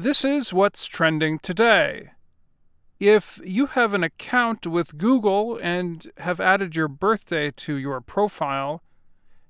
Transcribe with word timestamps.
This 0.00 0.24
is 0.24 0.52
what's 0.52 0.86
trending 0.86 1.40
today. 1.40 2.12
If 3.00 3.40
you 3.42 3.66
have 3.66 3.94
an 3.94 4.04
account 4.04 4.64
with 4.64 4.96
Google 4.96 5.58
and 5.60 6.08
have 6.18 6.40
added 6.40 6.76
your 6.76 6.86
birthday 6.86 7.50
to 7.56 7.74
your 7.74 8.00
profile, 8.00 8.80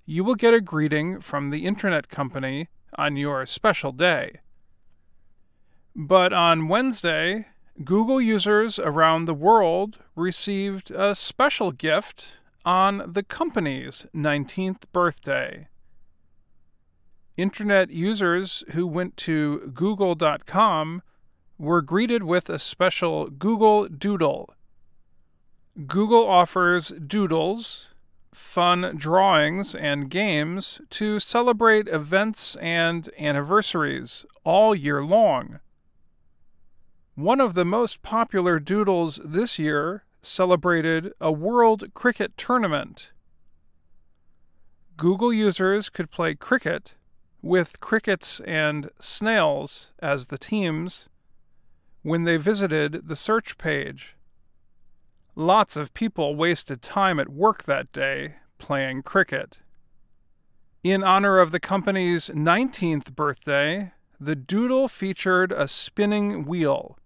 you 0.07 0.25
will 0.25 0.37
get 0.37 0.55
a 0.55 0.63
greeting 0.63 1.21
from 1.21 1.51
the 1.51 1.67
internet 1.67 2.09
company 2.09 2.69
on 2.97 3.17
your 3.17 3.45
special 3.45 3.93
day. 3.93 4.41
But 5.95 6.33
on 6.33 6.69
Wednesday, 6.69 7.49
Google 7.85 8.19
users 8.19 8.79
around 8.79 9.27
the 9.27 9.35
world 9.35 9.99
received 10.17 10.91
a 10.91 11.15
special 11.15 11.73
gift 11.73 12.39
on 12.65 13.03
the 13.13 13.23
company's 13.23 14.07
19th 14.15 14.85
birthday. 14.95 15.69
Internet 17.39 17.91
users 17.91 18.65
who 18.73 18.85
went 18.85 19.17
to 19.19 19.71
google.com 19.73 21.03
were 21.57 21.81
greeted 21.81 22.25
with 22.25 22.51
a 22.51 22.59
special 22.59 23.31
Google 23.31 23.87
Doodle. 23.87 24.53
Google 25.87 26.29
offers 26.29 26.89
doodles, 26.89 27.91
fun 28.35 28.97
drawings, 28.97 29.73
and 29.77 30.11
games 30.11 30.81
to 30.91 31.21
celebrate 31.21 31.87
events 31.87 32.57
and 32.57 33.09
anniversaries 33.17 34.27
all 34.43 34.75
year 34.75 35.05
long. 35.05 35.61
One 37.15 37.41
of 37.41 37.55
the 37.55 37.65
most 37.65 38.03
popular 38.03 38.59
doodles 38.59 39.21
this 39.25 39.61
year 39.61 40.03
celebrated 40.23 41.13
a 41.21 41.31
World 41.31 41.95
Cricket 41.95 42.37
Tournament. 42.37 43.11
Google 44.97 45.33
users 45.33 45.89
could 45.89 46.11
play 46.11 46.35
cricket 46.35 46.95
with 47.43 47.81
crickets 47.81 48.41
and 48.47 48.91
snails 49.01 49.93
as 50.01 50.27
the 50.27 50.39
teams 50.39 51.09
when 52.03 52.25
they 52.25 52.37
visited 52.37 53.09
the 53.09 53.17
search 53.17 53.59
page. 53.59 54.17
Lots 55.35 55.77
of 55.77 55.95
people 55.95 56.35
wasted 56.35 56.83
time 56.83 57.21
at 57.21 57.29
work 57.29 57.65
that 57.65 57.93
day 57.93 58.37
playing 58.59 59.03
cricket. 59.03 59.59
In 60.83 61.05
honor 61.05 61.39
of 61.39 61.51
the 61.51 61.61
company's 61.61 62.29
19th 62.29 63.15
birthday, 63.15 63.93
the 64.21 64.37
doodle 64.37 64.89
featured 64.89 65.53
a 65.53 65.69
spinning 65.69 66.45
wheel. 66.45 66.99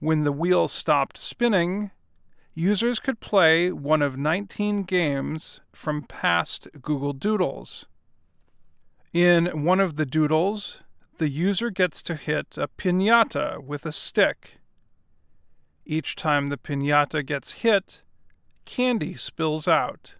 When 0.00 0.24
the 0.24 0.32
wheel 0.32 0.66
stopped 0.68 1.18
spinning, 1.18 1.90
users 2.54 2.98
could 2.98 3.20
play 3.20 3.70
one 3.70 4.02
of 4.02 4.16
19 4.16 4.82
games 4.84 5.60
from 5.72 6.02
past 6.02 6.68
Google 6.80 7.12
Doodles. 7.12 7.86
In 9.12 9.64
one 9.64 9.80
of 9.80 9.96
the 9.96 10.04
doodles, 10.04 10.80
the 11.16 11.30
user 11.30 11.70
gets 11.70 12.02
to 12.02 12.14
hit 12.14 12.58
a 12.58 12.68
pinata 12.68 13.62
with 13.62 13.86
a 13.86 13.92
stick. 13.92 14.58
Each 15.86 16.14
time 16.14 16.48
the 16.48 16.58
pinata 16.58 17.24
gets 17.24 17.52
hit, 17.52 18.02
candy 18.66 19.14
spills 19.14 19.66
out. 19.66 20.16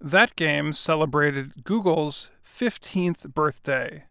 That 0.00 0.34
game 0.34 0.72
celebrated 0.72 1.64
Google's 1.64 2.30
15th 2.42 3.34
birthday. 3.34 4.04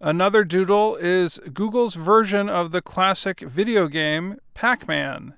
Another 0.00 0.44
doodle 0.44 0.96
is 0.96 1.38
Google's 1.52 1.94
version 1.94 2.48
of 2.48 2.72
the 2.72 2.82
classic 2.82 3.40
video 3.40 3.86
game 3.86 4.38
Pac 4.54 4.88
Man. 4.88 5.34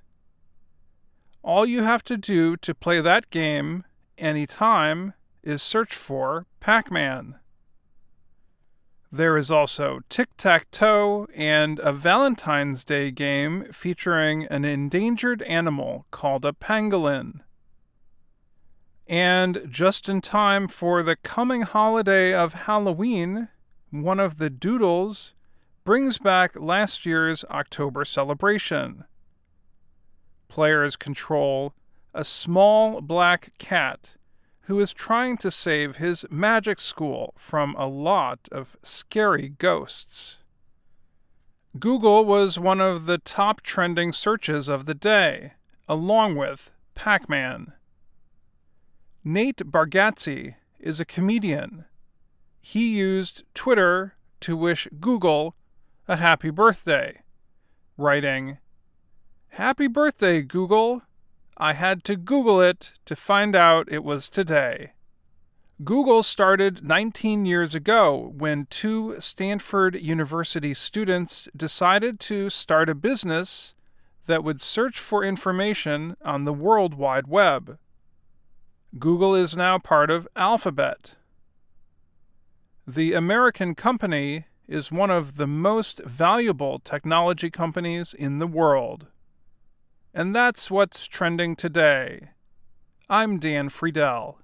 All 1.43 1.67
you 1.67 1.83
have 1.83 2.03
to 2.05 2.17
do 2.17 2.57
to 2.59 2.75
play 2.75 3.01
that 3.01 3.29
game 3.31 3.85
anytime 4.17 5.15
is 5.43 5.63
search 5.63 5.95
for 5.95 6.47
Pac 6.61 6.91
Man. 6.91 7.37
There 9.11 9.37
is 9.37 9.51
also 9.51 10.01
tic 10.09 10.31
tac 10.39 10.71
toe 10.71 11.27
and 11.35 11.79
a 11.81 11.93
Valentine's 11.93 12.83
Day 12.83 13.11
game 13.11 13.71
featuring 13.71 14.47
an 14.47 14.65
endangered 14.65 15.43
animal 15.43 16.07
called 16.11 16.45
a 16.47 16.53
pangolin. 16.53 17.41
And 19.07 19.67
just 19.69 20.09
in 20.09 20.23
time 20.23 20.67
for 20.69 21.03
the 21.03 21.17
coming 21.17 21.63
holiday 21.63 22.33
of 22.33 22.55
Halloween, 22.55 23.49
one 23.91 24.19
of 24.19 24.39
the 24.39 24.49
doodles 24.49 25.35
brings 25.85 26.17
back 26.17 26.57
last 26.59 27.05
year's 27.05 27.45
October 27.51 28.07
celebration. 28.07 29.05
Players 30.49 30.97
control 30.97 31.75
a 32.15 32.25
small 32.25 33.03
black 33.03 33.53
cat 33.59 34.15
who 34.63 34.79
is 34.79 34.93
trying 34.93 35.37
to 35.37 35.51
save 35.51 35.97
his 35.97 36.25
magic 36.31 36.79
school 36.79 37.35
from 37.37 37.75
a 37.77 37.87
lot 37.87 38.49
of 38.53 38.77
scary 38.83 39.49
ghosts. 39.49 40.39
Google 41.79 42.25
was 42.25 42.59
one 42.59 42.81
of 42.81 43.07
the 43.07 43.19
top 43.19 43.63
trending 43.63 44.13
searches 44.13 44.69
of 44.69 44.87
the 44.87 44.95
day, 44.95 45.55
along 45.89 46.37
with 46.37 46.73
Pac 46.95 47.29
Man. 47.29 47.73
Nate 49.25 49.59
Bargatze 49.59 50.57
is 50.79 51.01
a 51.01 51.05
comedian. 51.05 51.87
He 52.61 52.89
used 52.97 53.43
Twitter 53.55 54.15
to 54.41 54.57
wish 54.57 54.87
Google 55.01 55.57
a 56.07 56.17
happy 56.17 56.51
birthday, 56.51 57.23
writing, 57.97 58.59
Happy 59.51 59.87
birthday, 59.87 60.43
Google! 60.43 61.03
I 61.63 61.75
had 61.75 62.03
to 62.07 62.17
Google 62.17 62.61
it 62.61 62.91
to 63.05 63.15
find 63.15 63.55
out 63.55 63.87
it 63.89 64.03
was 64.03 64.29
today. 64.29 64.95
Google 65.85 66.25
started 66.25 66.83
19 66.83 67.47
years 67.47 67.73
ago 67.73 68.33
when 68.37 68.67
two 68.67 69.15
Stanford 69.21 69.95
University 69.95 70.75
students 70.75 71.49
decided 71.57 72.19
to 72.19 72.51
start 72.51 72.89
a 72.89 72.97
business 72.97 73.77
that 74.27 74.43
would 74.43 74.61
search 74.61 74.99
for 74.99 75.23
information 75.23 76.17
on 76.25 76.47
the 76.47 76.53
World 76.53 76.95
Wide 76.95 77.29
Web. 77.29 77.79
Google 78.99 79.37
is 79.37 79.55
now 79.55 79.79
part 79.79 80.11
of 80.11 80.27
Alphabet. 80.35 81.15
The 82.89 83.13
American 83.13 83.77
company 83.77 84.47
is 84.67 84.91
one 84.91 85.13
of 85.13 85.37
the 85.37 85.47
most 85.47 86.01
valuable 86.05 86.81
technology 86.81 87.51
companies 87.51 88.15
in 88.15 88.41
the 88.41 88.49
world. 88.49 89.07
And 90.15 90.35
that's 90.35 90.71
what's 90.71 91.07
trending 91.07 91.57
today. 91.57 92.29
I'm 93.09 93.39
Dan 93.39 93.71
Friedell. 93.71 94.37